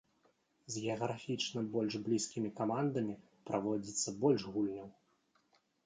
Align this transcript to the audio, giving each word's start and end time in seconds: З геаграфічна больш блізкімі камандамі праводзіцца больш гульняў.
З 0.75 0.81
геаграфічна 0.85 1.59
больш 1.77 1.93
блізкімі 2.09 2.49
камандамі 2.63 3.13
праводзіцца 3.51 4.19
больш 4.25 4.41
гульняў. 4.57 4.89